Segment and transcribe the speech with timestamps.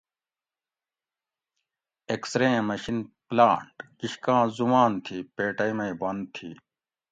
[2.11, 6.49] ایکسرے ایں مشین (پلانٹ) کشکاں زمان تھی پیٹئی مئی بند تھی